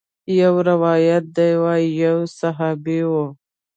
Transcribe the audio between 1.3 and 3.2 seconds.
ديه وايي يو صحابي و.